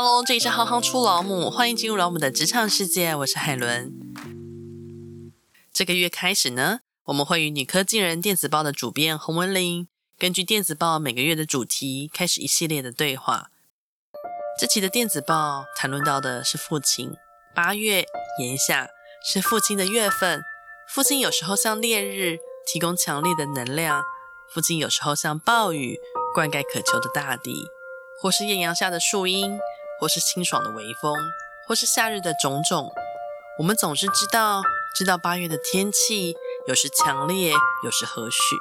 [0.00, 3.92] Hello，这里是行行出老母，欢迎进入老母的职场世界，我是海伦。
[5.72, 13.50] 这个月开始呢，我们会与女科技人电子报的主编洪文玲，根据电子报每个月的主题，开始一系列的对话。
[14.56, 17.16] 这期的电子报谈论到的是父亲。
[17.52, 18.04] 八月，
[18.40, 18.86] 炎夏，
[19.28, 20.40] 是父亲的月份。
[20.94, 22.38] 父亲有时候像烈日，
[22.72, 24.02] 提供强烈的能量；
[24.54, 25.98] 父亲有时候像暴雨，
[26.32, 27.64] 灌溉渴求的大地，
[28.22, 29.58] 或是艳阳下的树荫。
[30.00, 31.14] 或是清爽的微风，
[31.66, 32.92] 或是夏日的种种，
[33.58, 34.62] 我们总是知道，
[34.96, 36.34] 知道八月的天气
[36.66, 37.52] 有时强烈，
[37.84, 38.56] 有时和煦，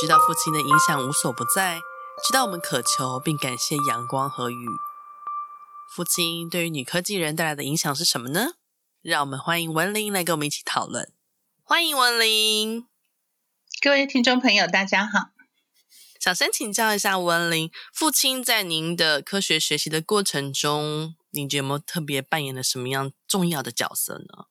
[0.00, 1.80] 知道父亲的影响无所不在，
[2.24, 4.66] 知道我们渴求并感谢阳光和雨。
[5.94, 8.54] 父亲对于女科技人带来的影响是什么呢？
[9.02, 11.12] 让我们欢迎文玲来跟我们一起讨论。
[11.62, 12.86] 欢迎文玲，
[13.82, 15.33] 各位听众朋友，大家好。
[16.24, 24.46] 想先请教一下文玲，父亲在您的科学学习的过程中，您有没有特别扮演了什么样重要的角色呢？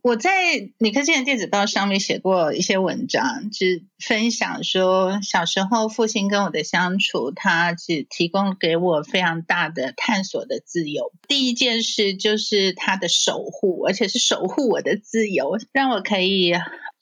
[0.00, 0.30] 我在
[0.78, 11.10] 《理科技人电子报》上面写过一些文章，只分享说小时候父亲跟我的相处，他只提供给我非常大的探索的自由。
[11.26, 16.54] 第一件事就是他的守护，而且是守护我的自由，让我可以。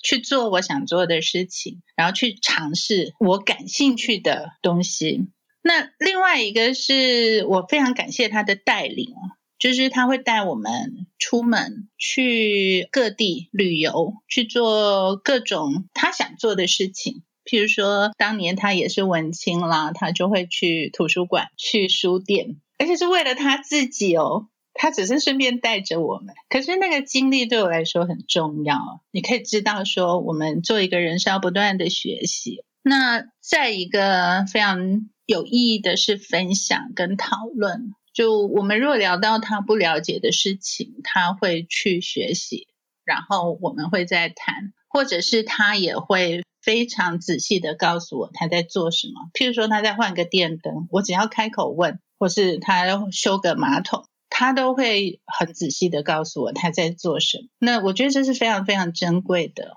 [0.04, 5.26] 去做我想做的事情，然后去尝试我感兴趣的东西。
[5.62, 9.14] 那另外一个是我非常感谢他的带领，
[9.58, 17.22] 就是他会带我们出门去各地旅游，去做各种他想做的事情。
[17.46, 24.48] 譬如说，当年他也是文青啦，他就会去图书馆、去书店，而且是为了他自己哦。
[24.74, 29.00] 他只是顺便带着我们，可是那个经历对我来说很重要。
[29.12, 32.64] 你可以知道说，我们做一个人是要不断的学习。
[32.82, 37.94] 那再一个非常有意义的是分享跟讨论。
[38.12, 42.68] 就我们若聊到他不了解的事情，他会去学习，
[43.04, 49.30] 然后我们会再谈，或者是他也会非常仔细的告诉我他在做什么。
[49.32, 54.04] 譬如说他在换个电灯，我只要开口问，或是他修个马桶。
[54.36, 59.76] 他都会很仔细的告诉我他在做什么，那我觉得这是非常非常珍贵的，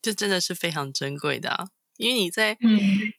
[0.00, 1.68] 这真的是非常珍贵的啊！
[1.98, 2.56] 因为你在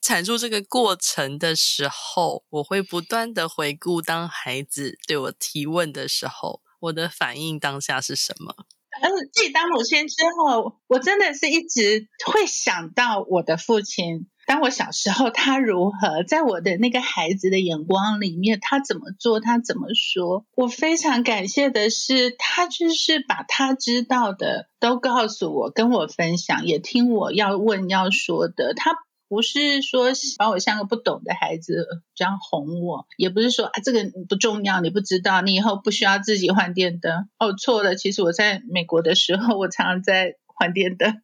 [0.03, 8.55] 阐述这个过程的时候，嗯、我会不断的回顾，当孩子对我提问的时候，我的反应当下是什么？
[9.03, 14.27] 而且自己当母亲之后，我真的是一直会想到我的父亲。
[14.51, 20.45] 当我小时候，他如何在我的那个孩子的眼光里面，他怎么做，他怎么说？
[20.55, 28.73] 我非常感谢的是，他就是把他知道的都告诉我，跟我分享，也听我要问要说的。
[28.73, 28.91] 他
[29.29, 30.07] 不是说
[30.37, 37.29] 把我像个不懂的孩子这样哄我，也不是说啊这个不重要，你不知道，你以后不需要自己换电灯。
[37.39, 41.21] 哦，错了，其实我在美国的时候，我常常在换电灯。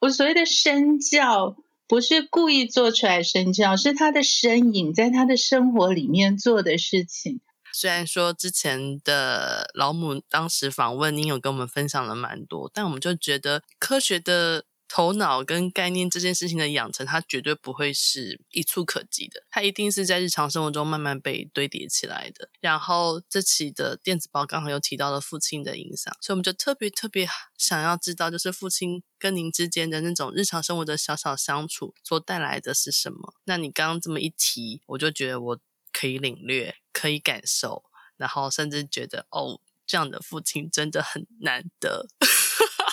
[0.00, 7.40] 我所谓的身教，不是故意做出来身教，是他的身影，在他的生活里面做的事情。
[7.72, 14.64] 虽然说之前的老母当时访问您有跟我们分享了蛮多，但我们就觉得科学的。
[14.94, 22.50] 头脑跟概念这件事情的养成，它绝对不会是一触可及的，它一定是在日常生活中慢慢被堆叠起来的。
[22.60, 27.26] 然后这期的电子报刚好又提到了父亲的影响，所以我们就特别特别
[27.56, 33.32] 想要知道，就是父亲跟您之间的那种日常生活的小小相处所带来的是什么？
[33.44, 35.58] 那你刚刚这么一提，我就觉得我
[35.90, 37.82] 可以领略，可以感受，
[38.18, 42.08] 然后甚至觉得哦，这样的父亲真的很难得。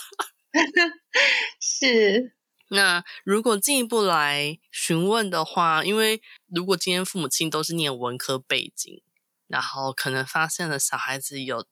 [1.61, 2.33] 是，
[2.69, 9.01] 那如果进一步来询问的话，因为如果今天父母亲都是念文科背景，
[9.47, 11.65] 然后可能发现了小孩子有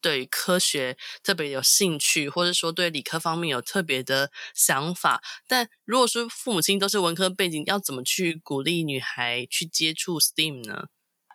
[0.00, 10.88] 对科学特别有兴趣，或者说对理科方面有特别的想法，但如果说父母亲都是文科背景，要怎么去鼓励女孩去接触 STEAM 呢？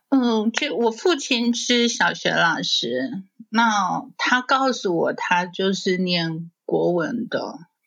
[0.09, 6.51] 嗯，就我父亲是小学老师，那他告诉我，他就是念。
[6.65, 7.39] 国文的，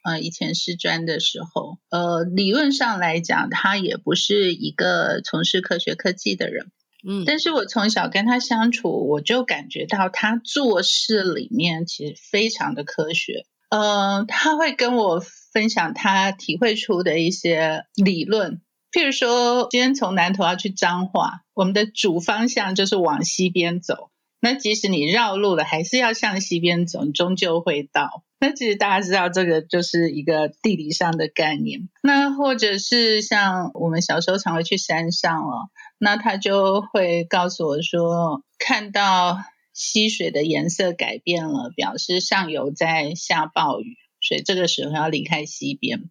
[0.05, 6.71] 呃，以前师专的时候，呃，理论上来讲，他也不是一个从事科学科技的人，
[7.07, 15.21] 嗯，但是我从小跟他相处，我就感觉到他做事里面其实非常的科学，呃，他会跟我
[15.53, 24.11] 分享他体会出的一些理论，譬如说，今天从南头要去彰化，我们的主方向就是往西边走，
[24.41, 28.25] 那即使你绕路了，还是要向西边走，终究会到。
[28.41, 31.89] 那其实大家知道，这个就是一个地理上的概念。
[32.03, 39.39] 那或者是像我们小时候常会去山上哦，那他就会告诉我说，看到
[39.73, 46.11] 溪水的颜色改变了，表示上游在下暴雨，所以这个时候要离开溪边。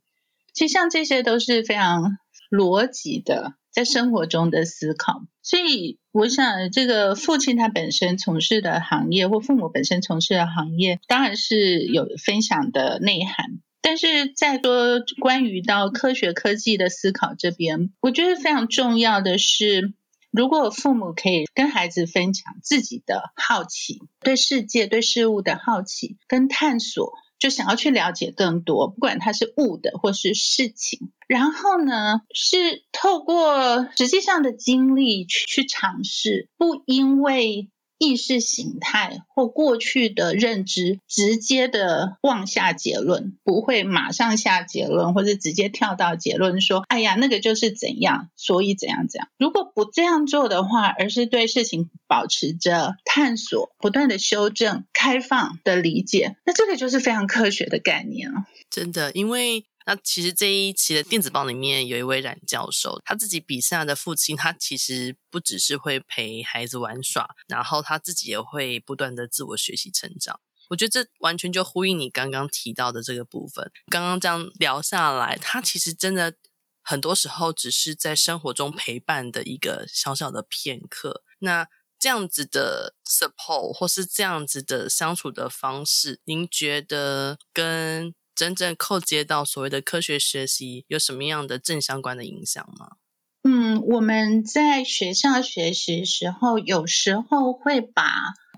[0.53, 2.17] 其实像这些都是非常
[2.51, 5.21] 逻辑的，在生活中的思考。
[5.43, 13.59] 所以我想，这个父亲他本身从事的行业，或父母本身从事的行业，当然是有分享的内涵。
[13.79, 19.93] 但是再多关于到科学科技的思考这边，我觉得非常重要的是，
[20.31, 27.13] 如果父母可以跟孩子分享自己的好奇，对世界、对事物的好奇跟探索。
[27.39, 37.69] 就想要去了解更多，不管它是物的或是事情，然后呢，是透过实际上的经历去去尝试，不因为。
[37.97, 58.45] 意识形态或过去的认知，直接的妄下结论，不会马上下结论，或者直接跳到结论说：“哎呀，那个就是怎样，所以怎样怎样。”如果不这样做的话，而是对事情保持着探索、不断的修正、开放的理解，那这个就是非常科学的概念了。
[58.69, 59.65] 真的，因为。
[59.87, 70.41] 那其实这一期的电子报里面有一位冉教授，他自己笔下的父亲，他其实不只是会陪孩子玩耍，然后他自己也会不断的自我学习成长。
[70.69, 73.71] 我觉得这完全就呼应你刚刚提到的这个部分。
[73.89, 76.35] 刚刚这样聊下来，他其实真的
[76.83, 81.23] 很多时候只是在生活中陪伴的一个小小的片刻。
[81.39, 81.65] 那
[81.97, 92.97] 这样子的 support 或是这样子的相处的方式，您觉得跟真正扣接到所谓的科学学习，有什么样的正相关的影响吗？
[93.41, 98.11] 嗯，我们在学校学习时候，有时候会把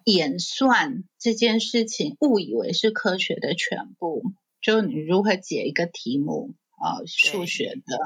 [0.03, 4.21] 演算这件事情误以为是科学的全部，
[4.61, 7.97] 就你如何解一个题目，呃，数学的。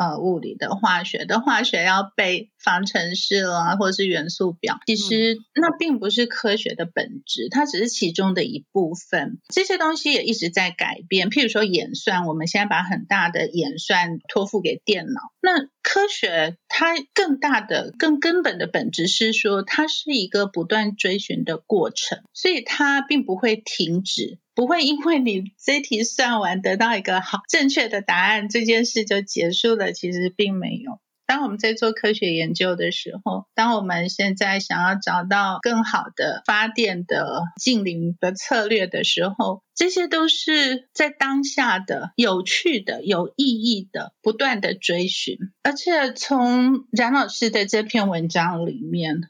[0.00, 4.78] 呃，物理的、化学的，化学要背方程式啦，或者是元素表。
[4.86, 9.40] 其实那并不是科学的本质，它只是其中的一部分。
[9.52, 11.28] 这些东西也一直在改变。
[11.28, 15.20] 譬如说演算，我们现在把很大的演算托付给电脑。
[15.42, 24.38] 那科学它更大的、更根本的本质是说，它是一个不断追寻的过程，所以它并不会停止。
[24.54, 29.92] 不会因为你这题算完得到一个好正确的答案，这件事就结束了。
[29.92, 30.98] 其实并没有。
[31.26, 45.38] 当我们在做科学研究的时候，当我们现在想要找到更好的发电的近邻的策略的时候，这些都是在当下的、有趣的、有意义的、不断的追寻。
[45.62, 49.20] 而且从冉老师的这篇文章里面，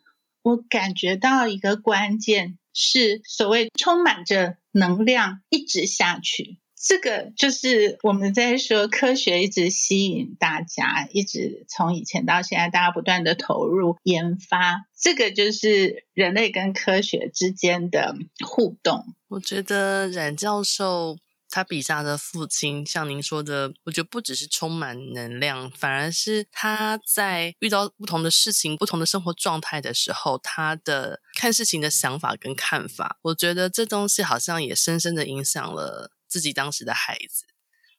[0.42, 2.56] 我感觉到一个关键。
[2.72, 19.14] 是所谓充满着能量一直下去，这个就是我们在说科学一直吸引大家，一直从以前到现在，大家不断的投入研发，这个就是人类跟科学之间的互动。
[19.28, 21.18] 我觉得冉教授。
[21.50, 37.44] 他笔下的父亲，像您说的，我觉得不只是充满能量，反而是他在遇到不同的事情、不同的生活状态的时候，他的看事情的想法跟看法，我觉得这东西好像也深深的影响了自己当时的孩子。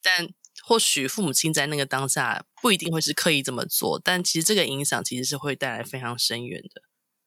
[0.01, 0.30] 但
[0.63, 6.81] 或许父母亲在那个当下不一定会是刻意这么做，但其实这个影响其实是会带来非常深远的。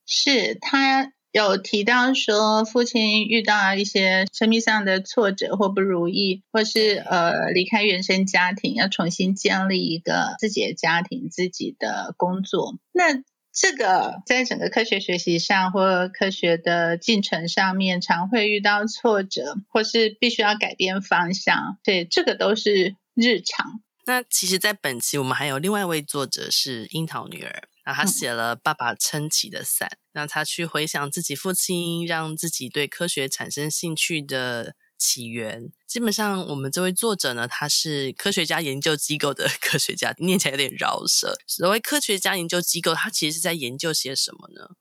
[0.06, 1.13] 是他。
[1.34, 12.79] 有提到说，父亲遇到一些生命上的挫折或不如意，或是呃离开原生家庭，要重新建立一个自己的家庭、自己的工作。
[12.93, 21.79] 那这个在整个科学学习上或科学的进程上面，常会遇到挫折，或是必须要改变方向。
[21.82, 23.81] 对，这个都是日常。
[24.06, 27.64] 那其实，在本期我们还有另外一位作者是樱桃女儿。
[27.84, 35.73] 那他写了《爸爸撑起的伞》，让、他去回想自己父亲让自己对科学产生兴趣的起源。
[35.89, 41.37] 基本上，我们这位作者呢，他是科学家研究机构的 科学家，念起来有点绕舌。
[41.49, 44.77] 所谓科学家研究机构，他其实是在研究些什么呢？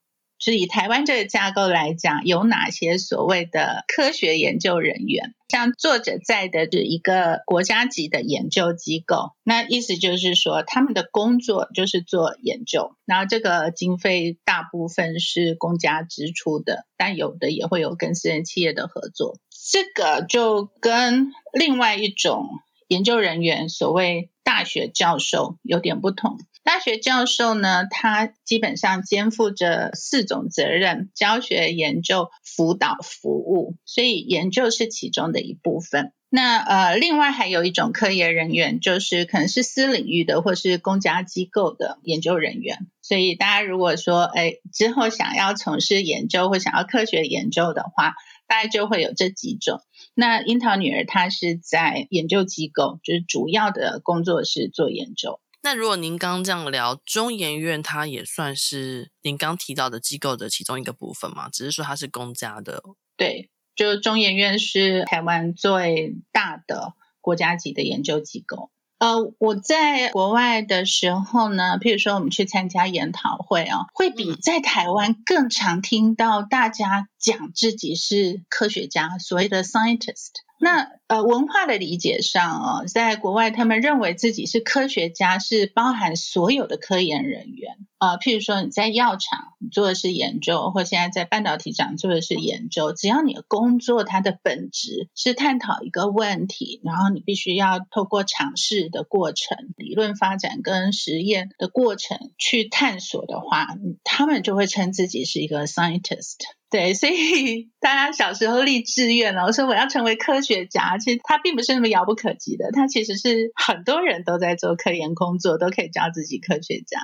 [0.45, 5.33] 是以台湾这个架构来讲，有哪些所谓的科学研究人员？
[5.47, 19.37] 像作者在的是一个国家级的研究机构，那意思就是说，他们的工作就是做研究，然后这个经费大部分是公家支出的，但有的也会有跟私人企业的合作。
[19.71, 22.49] 这个就跟另外一种
[22.89, 26.37] 研究人员，所谓大学教授，有点不同。
[26.63, 33.75] 大学教授呢，他基本上肩负着四种责任：教学、研究、辅导、服务。
[33.85, 36.13] 所以研究是其中的一部分。
[36.29, 42.87] 那呃，另外还有一种科研人员，就是可能是私领域的或是公家机构的研究人员。
[43.01, 48.13] 所以大家如果说，哎，之后想要从事研究或想要科学研究的话，
[48.47, 49.81] 大概就会有这几种。
[50.15, 55.39] 那樱桃女儿她是在研究机构，就是主要的工作是做研究。
[55.63, 61.49] 那如果您刚刚这样聊，中研院它也算是您刚提到的机构的其中一个部分嘛？
[61.49, 62.83] 只是说它是公家的。
[63.17, 63.49] 对。
[63.75, 68.69] 就中研院是台湾最大的国家级的研究机构。
[68.99, 80.33] 呃，我在国外的时候呢，譬如说我们去参加研讨会啊，会比在台湾更常听到大家讲自己是科学家，所谓的 scientist。
[80.63, 87.75] 那呃，文化的理解上哦，在国外他们认为自己是科学家，是包含所有的科研人员。
[87.99, 103.67] 呃，譬如说你在药厂做的是研究，或现在在半导体厂做的是研究，只要你的工作它的本质是探讨一个问题，然后你必须要透过尝试的过程、理论发展跟实验的过程去探索的话，
[104.05, 106.37] 他们就会称自己是一个 scientist。
[106.73, 116.99] 对，所以大家小时候立志愿了，说我要成为科学家，其实它并不是那么遥不可及的，它其实是很多人都在做科研工作，都可以叫自己科学家。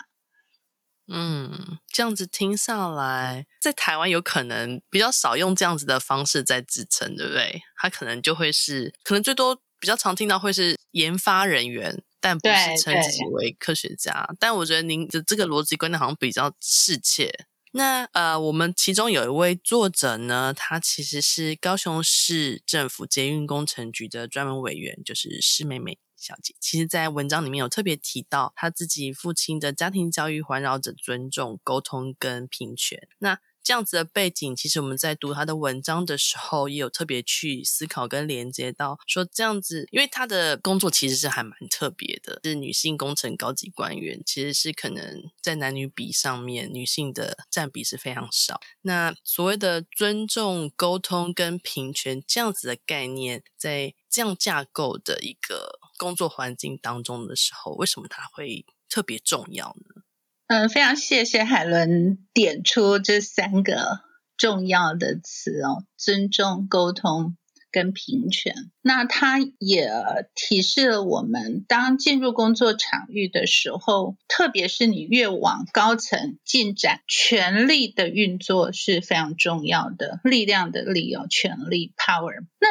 [1.07, 7.61] 嗯，这样子听下来，在台湾有可能比较少用这样子的方式在自称，对不对？
[7.79, 14.27] 他可能就会是，可能最多比较常听到会是研发人员，但不是称自己为科学家。
[14.39, 17.31] 但我觉得您的这个逻辑观念好像比较适切。
[17.71, 25.99] 那呃，我们其中有一位作者呢，他其实是高雄市政府捷运工程局的专门委员，就是施美美。
[26.17, 33.07] 小姐，其实，在文章里面有特别提到，她自己父亲的家庭教育环绕着尊重、沟通跟平权。
[33.19, 48.59] 那这样子的背景，其实我们在读他的文章的时候，也有特别去思考跟连接到，说这样子，因为他的工作其实是还蛮特别的，是女性工程高级官员，其实是可能在男女比上面，女性的占比是非常少。
[48.81, 60.01] 那所谓的尊重、沟通跟平权这样子的概念，在这样架构的一个工作环境当中的时候，为什么它会特别重要呢？
[60.49, 63.99] 嗯，非常谢谢海伦点出这三个
[64.35, 67.37] 重要的词哦，尊重、沟通
[67.71, 68.55] 跟平权。
[68.81, 69.91] 那它也
[70.33, 82.33] 提示了我们，当进入工作场域的时候，特别是你越往高层进展，权力的运作是非常重要的，力量的力哦，权力 power。
[82.59, 82.67] 那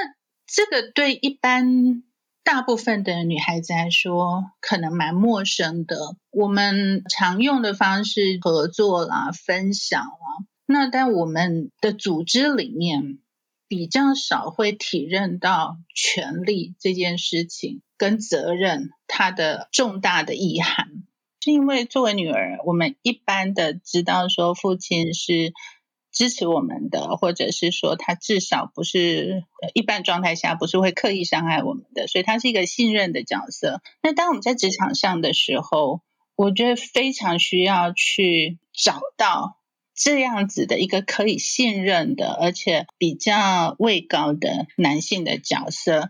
[0.49, 2.03] 这个对一般。
[2.49, 6.17] 大部分的女孩子来说，可能蛮陌生的。
[6.31, 13.19] 我们常用的方式合作啦、分享啦，那但我们的组织里面
[13.69, 20.89] 比较少会体认到权力这件事情跟责任它的重大的意涵，
[21.45, 25.53] 是因为作为女儿，我们一般的知道说父亲是。
[26.13, 33.81] 支持我们的，或者是说他至少不是一般状态下不是会刻意伤害我们的，所以他是一个信任的角色。
[34.03, 36.01] 那当我们在职场上的时候，
[36.35, 39.59] 我觉得非常需要去找到
[39.95, 46.09] 这样子的一个可以信任的，而且比较位高的男性的角色。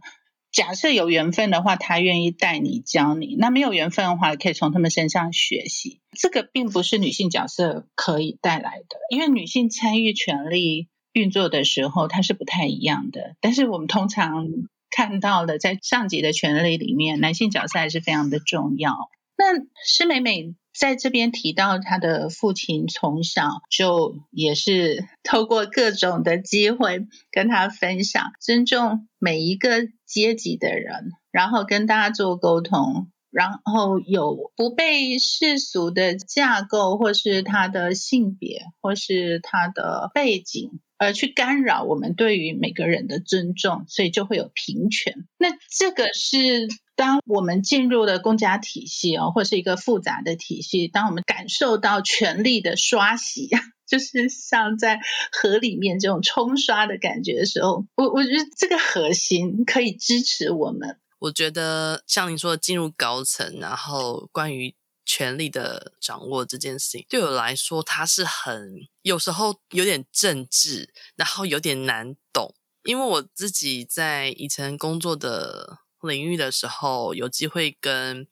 [0.59, 6.01] 假设有缘分的话，他愿意带你教你；那没有缘分的话，可以从他们身上学习。
[6.19, 13.37] 这个并不是女性角色可以带来的，因为女性参与权力运作的时候，它是不太一样的。
[13.41, 14.49] 但是我们通常
[14.91, 19.11] 看到的，在上级的权力里面，男性角色还是非常的重要。
[19.39, 20.55] 那施美美。
[20.79, 45.27] 在这边提到他的父亲从小就也是透过各种的机会跟他分享，尊重每一个阶级的人，然后跟大家做沟通，然后有不被世俗的架构或是他的性别或是他的背景而去干扰我们对于每个人的尊重，所以就会有平权。
[45.39, 46.69] 那这个是。
[46.99, 53.49] 当我们进入了公家体系哦，或是一个复杂的体系，当我们感受到权力的刷洗，
[53.87, 54.99] 就是像在
[55.31, 60.99] 河里面这种冲刷的感觉的时候，我我觉得这个核心可以支持我们。
[61.21, 64.75] 我觉得像你说的进入高层，然后关于
[65.07, 75.79] 权力的掌握这件事情，对我来说，它是很有时候有点政治，然后有点难懂，因为我自己在以前工作的。
[76.03, 78.27] 领域的时候，有机会跟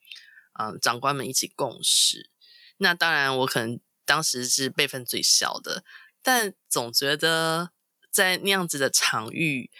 [0.59, 2.31] 嗯、长官们一起共事。
[2.79, 5.85] 那当然，我可能当时是辈分最小的，
[6.23, 7.73] 但总觉得
[8.11, 9.71] 在那样子的场域，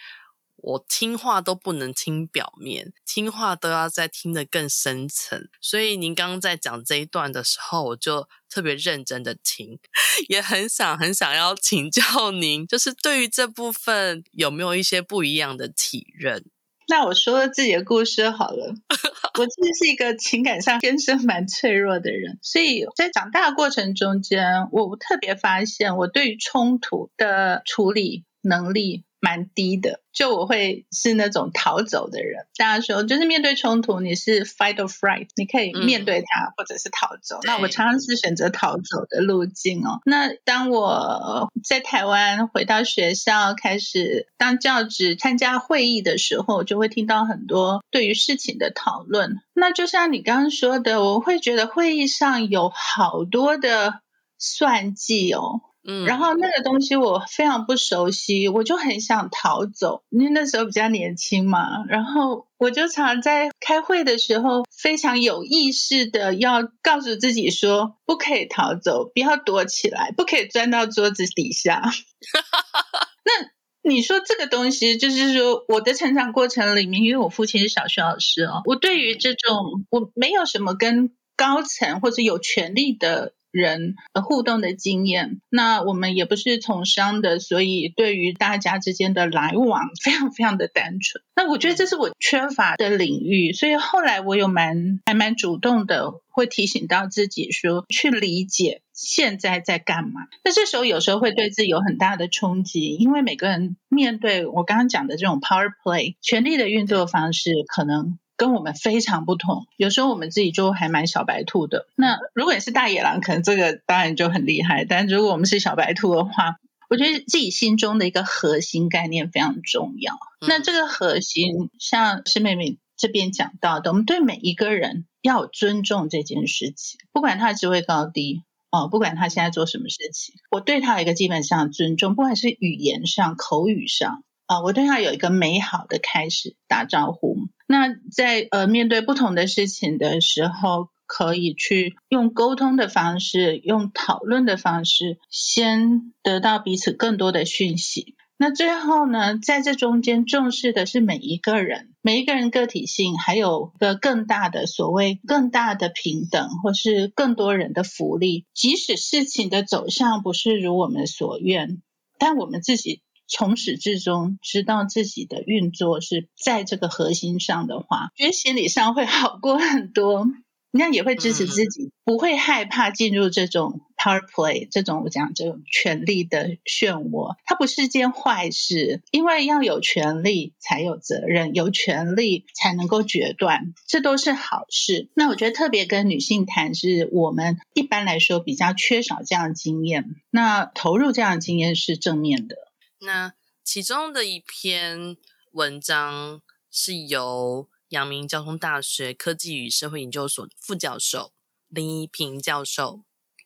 [0.55, 5.47] 我听话都不能听表面，听话都要再听得更深层。
[5.59, 9.79] 所以您刚刚在讲这一段的时候，我就特别认真的听，
[10.29, 16.45] 也很想很想要请教您，就是对于这部分有没有一些不一样的体认？
[16.87, 18.73] 那我说了自己的故事好了。
[19.39, 32.45] 我其实是一个情感上天生蛮脆弱的人，所以在长大的过程中间，我特别发现我对于冲突的处理能力蛮低的，就我会是那种逃走的人。
[32.55, 37.39] 大家说，就是面对冲突，你是 fight or flight，你可以面对它，嗯、或者是逃走。
[37.43, 40.01] 那我常常是选择逃走的路径哦。
[40.05, 49.41] 那当我在台湾回到学校，开始当教职、参加会议的时候，就会听到很多对于事情的讨论。
[49.53, 54.01] 那就像你刚刚说的，我会觉得会议上有好多的
[54.37, 55.61] 算计哦。
[55.89, 61.85] 嗯，然后那个东西我非常不熟悉，我就很想逃走，因为那时候比较年轻嘛。
[61.87, 71.81] 然后我就常在开会的时候非常有意识的要告诉自己说，不可以逃走，不要躲起来，不可以钻到桌子底下。
[73.23, 83.35] 那你说这个东西，就是说我的成长过程里面，因为我父亲是小学老师哦，我对于这种我没有什么跟高层或者有权力的。
[83.57, 83.95] 人
[84.25, 91.23] 互动的经验，那我们也不是从商的，所以对于大家之间的来往非常非常的单纯。
[91.35, 100.21] 那我觉得这是我缺乏的领域，所以后来我有蛮还蛮主动的，会提醒到自己说，去理解现在在干嘛。
[100.43, 108.17] 那这时候有时候会对自己有很大的冲击，因为每个人面对我刚刚讲的这种 power play 权力的运作方式，可能。
[108.37, 111.87] 跟我们非常不同，有时候我们自己就还蛮小白兔的。
[111.95, 114.85] 那如果你是大野狼，可能这个当然就很厉害。
[114.85, 116.57] 但如果我们是小白兔的话，
[116.89, 120.13] 我觉得自己心中的一个核心概念非常重要。
[120.41, 137.47] 嗯、那这个核心，像施美美这边讲到的，我们对每一个人要有尊重这件事情，不管他的职位高低哦，不管他现在做什么事情，我对他有一个基本上的尊重，不管是语言上、口语上啊、哦，我对他有一个美好的开始，打招呼。
[137.67, 148.15] 那在呃面对不同的事情的时候，可以去用沟通的方式，用讨论的方式，先得到彼此更多的讯息。
[148.37, 158.45] 那最后呢，在这中间重视的是每一个人，每一个人个体性，还有个更大的所谓更大的平等，或是更多人的福利。
[158.53, 161.81] 即使事情的走向不是如我们所愿，
[162.19, 163.01] 但我们自己。
[163.27, 170.27] 从始至终知道自己的运作是在这个核心上的话，觉得心理上会好过很多。
[170.69, 177.35] 你看，也会支持自己，不会害怕进入这种 power play，这种我讲这种权力的漩涡。
[177.45, 185.09] 它不是件坏事，因为要有权利才有责任，有权利才能够决断，这都是好事。
[185.15, 190.03] 那我觉得特别跟女性谈，是我们一般来说比较缺少这样的经验。
[190.29, 192.55] 那投入这样的经验是正面的。
[192.99, 193.33] 那
[193.63, 195.17] 其中的一篇
[195.51, 201.31] 文章是由阳明交通大学科技与社会研究所副教授
[201.67, 203.03] 林一平教授，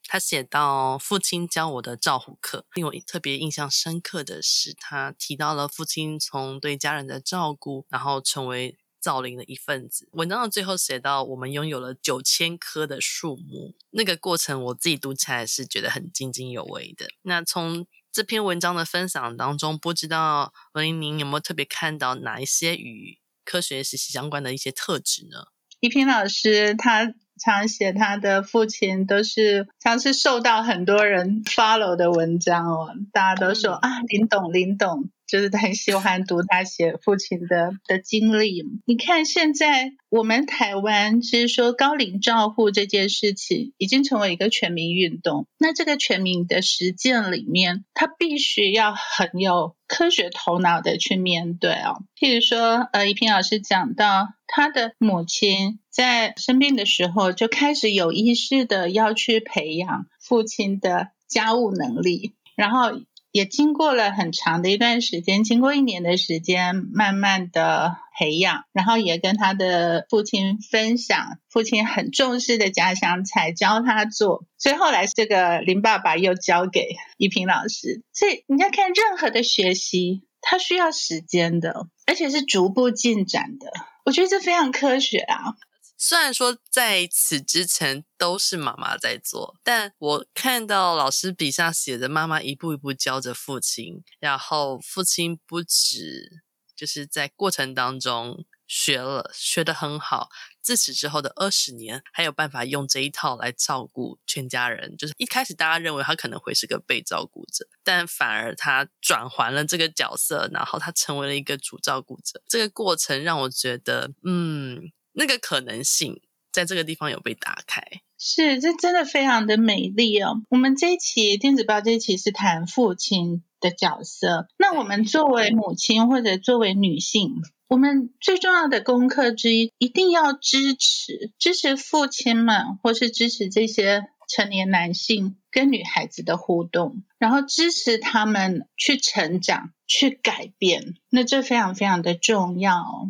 [0.07, 10.07] 他写到父亲教我的照护课，令我特别印象深刻的是，他提到了父亲从对家人的照顾，然后成为造林的一份子。
[10.11, 17.07] 文章的最后写到，我们拥有了九千棵的树木，那个过程我自己读起来是觉得很津津有味的。
[17.23, 25.45] 那从这篇文章的分享当中，不知道文玲您有没有特别看到哪一些与科学息息相关的一些特质呢？
[25.79, 35.09] 一平老师他常写他的父亲都是常是受到很多人 follow 的文章哦，大家都说、嗯、啊林董林董。
[35.31, 38.65] 就是很喜欢读他写父亲的的经历。
[38.85, 45.47] 你看，现在我们台湾其实说高龄照护这件事情已经成为一个全民运动。
[45.57, 52.03] 那这个全民的实践里面，他必须要很有科学头脑的去面对哦。
[52.19, 62.99] 譬如说，呃，一平老师讲到他的母亲在生病的时候，就开始有意识的要去培养父亲的家务能力，然后。
[63.31, 74.43] 也经过了很长的一段时间，经过一年的时间，慢慢的培养，然后也跟他的父亲分享，父亲很重视的家乡菜，教他做。
[74.57, 78.03] 所以后来这个林爸爸又交给宜平老师。
[78.11, 83.71] 所以你要看任何的学习，它需要时间的，而且是逐步进展的。
[84.03, 85.55] 我觉得这非常科学啊。
[86.03, 96.41] 虽然说在此之前都是妈妈在做，但我看到老师笔下写的妈妈一步一步教着父亲，然后父亲不止
[96.75, 100.29] 就是在过程当中学了，学得很好。
[100.59, 104.97] 自此之后的二十年，还有办法用这一套来照顾全家人。
[104.97, 112.41] 就是一开始大家认为他可能会是个被照顾者，但反而他转换了这个角色，然后他成为了一个主照顾者。
[112.47, 116.21] 这个过程让我觉得，嗯，那个可能性
[116.51, 117.81] 在这个地方有被打开。
[118.17, 120.43] 是，这真的非常的美丽哦。
[120.49, 127.41] 我们这一期电子报这一期是谈父亲的角色，那我们作为母亲或者作为女性。
[127.67, 140.95] 我们最重要的功课之一，一定要支持支持父亲们，或是支持这些成年男性跟女孩子的互动，然后支持他们去成长、去改变。
[141.09, 143.09] 那这非常非常的重要。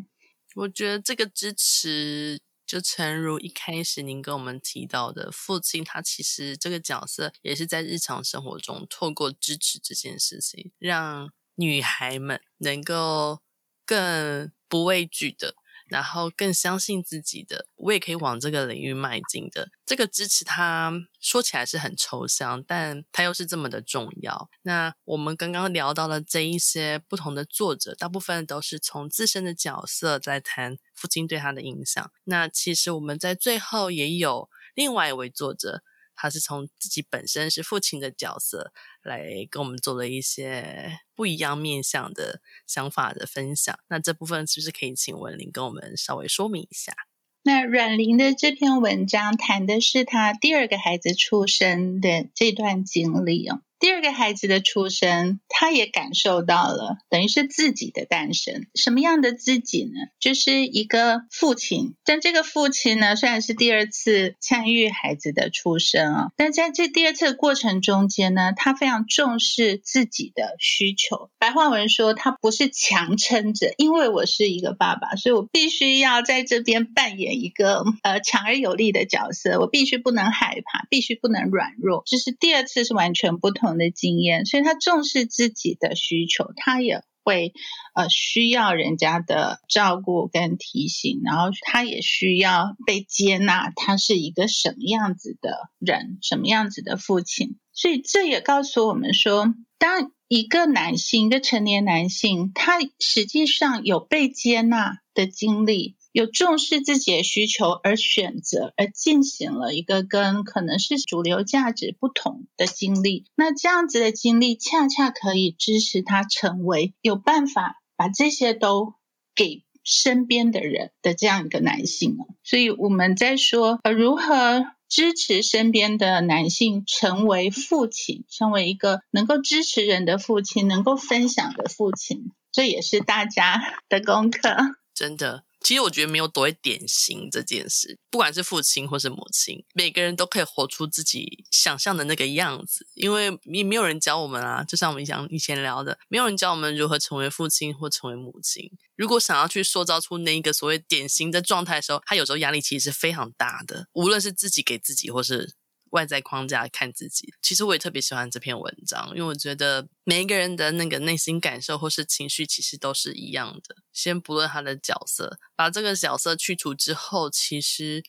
[0.56, 13.42] 我觉得这个支持，就诚如一开始您跟我们提到的，父亲他其实这个角色也是在日常生活中透过支持这件事情，让女孩们能够。
[13.84, 15.54] 更不畏惧的，
[15.92, 19.70] 然后更相信自己的，我也可以往这个领域迈进的。
[19.86, 24.50] 这个支持，他说起来是很抽象，但他又是这么的重要。
[24.62, 32.10] 那我们刚刚聊到了这一些不同的作者，大部分都是从自身的角色在谈父亲对他的影响。
[32.24, 35.84] 那其实我们在最后也有另外一位作者。
[36.22, 43.76] 他是从自己本身是父亲的角色来跟我们做了一些不一样面向的想法的分享。
[43.88, 46.94] 那这部分是不是可以请文林跟我们稍微说明一下？
[47.42, 53.64] 那阮玲的这篇文章谈的是他第二个孩子出生的这段经历哦。
[53.82, 58.68] 第二个孩子的出生，他也感受到了，等于是自己的诞生。
[58.76, 59.92] 什么样的自己呢？
[60.20, 61.96] 就是一个父亲。
[62.06, 71.32] 但这个父亲呢，虽然是第二次参与孩子的出生啊，但在这第二次的过程中间呢，他非常重视自己的需求。
[71.40, 79.60] 白话文说，他不是强撑着，因为我是一个爸爸，所以我必须要在这边扮演一个呃强而有力的角色。
[79.60, 82.04] 我必须不能害怕，必须不能软弱。
[82.06, 87.54] 就是第二次是完全不同的经验，所以他重视自己的需求，他也会
[87.94, 97.58] 呃需要人家的照顾跟提醒，然后他也需要被接纳，他是一个什么样子的人，什么样子的父亲。
[97.74, 105.96] 所以这也告诉我们说，当一个男性，一个成年男性，他实际上有被接纳的经历。
[106.12, 113.26] 有重视自己的需求而选择，而进行了一个跟可能是主流价值不同的经历。
[113.36, 118.94] 那这样子的经历，恰恰可以支持他成为有办法把这些都
[119.36, 122.18] 给身边的人的这样一个男性。
[122.44, 134.50] 所以我们在说，呃，如何支持身边的男性成为父亲，成为一个能够支持人的父亲，能够分享的父亲，这也是大家的功课。
[134.94, 135.46] 真的。
[135.64, 144.64] 其实我觉得没有所谓典型这件事，不管是父亲或是母亲，每个人都可以活出自己想象的那个样子，因为也没有人教我们啊。
[144.64, 148.72] 就像我们讲以前聊的，没有人教我们如何成为父亲或成为母亲。
[148.96, 155.54] 如果想要去塑造出那一个所谓典型的状态的时候，他有时候压力其实是非常大的，无论是自己给自己，或是。
[155.92, 163.76] 外在框架看自己，其实我也特别喜欢这篇文章，因为我觉得每一个人的那个内心感受或是情绪，其实都是一样的。
[163.92, 168.04] 先不论他的角色，把这个角色去除之后，其实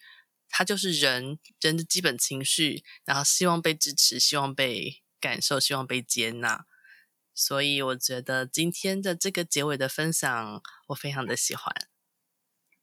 [0.49, 6.65] 他就是人，人的基本情绪，然后希望被支持，希望被感受，希望被接纳。
[7.35, 11.75] 所以我觉得今天的这个结尾的分享，我非常的喜欢。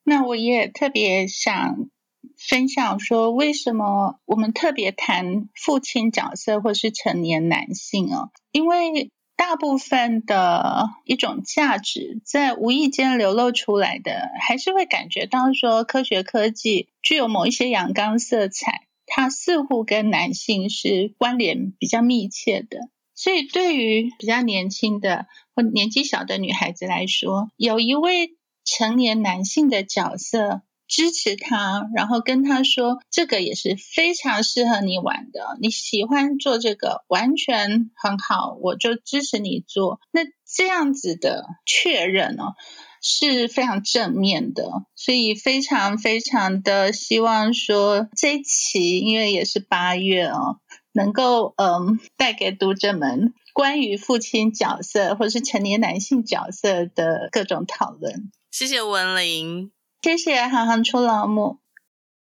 [0.04, 1.90] 那我也特别想。
[2.38, 8.32] 分享说，为什么我们特别谈父亲角色或是成年男性哦？
[8.52, 22.90] 因为大部分的一种价值在无意间流露出来的，还是会感觉到说，科学科技具有某一些阳刚色彩，它似乎跟男性是关联比较密切的。
[23.16, 30.64] 所以，对于比较年轻的或年纪小的女孩子来说，有一位成年男性的角色。
[30.90, 35.56] 支持他，然后跟他说，这个也是非常适合你玩的。
[35.62, 40.02] 你喜欢做这个，完全很好，我就支持你做。
[40.12, 42.56] 那这样子的确认哦，
[43.04, 50.58] 是非常正面的，所以非常非常的希望说这一期，因为也是八月哦，
[50.92, 58.32] 能够嗯带给读者们关于父亲角色或是成年男性角色的各种讨论。
[58.50, 59.72] 谢谢文玲。
[60.02, 61.58] 谢谢行行出老母，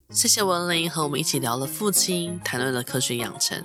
[0.09, 3.63] 谢谢文玲和我们一起聊了父亲，谈论了科学养成。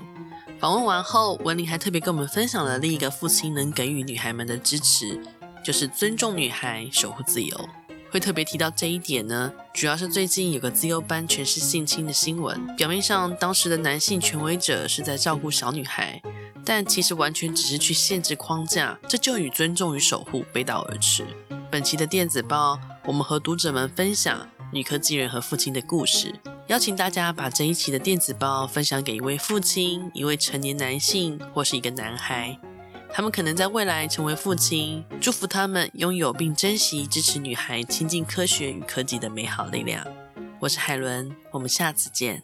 [0.61, 5.21] 访问完后，文玲还特别跟我们分享了另一个父亲能给予女孩们的支持，
[5.65, 7.69] 就是尊重女孩，守护自由。
[8.09, 16.23] 会特别提到这一点呢，主要是最近有个资优班全是性侵的新闻，表面上当时的男性权威者是在照顾小女孩，
[16.65, 21.27] 但其实完全只是去限制框架，这就与尊重与守护背道而驰。
[21.71, 26.35] 本期的电子报，我们和读者们分享女科技人和父亲的故事，
[26.69, 32.59] 邀请大家把这一期的电子报分享给一位父亲、一位成年男性或是一个男孩。
[33.13, 40.05] 他们可能在未来成为父亲，祝福他们拥有并珍惜支持女孩亲近科学与科技的美好力量。
[40.61, 42.43] 我是海伦，我们下次见。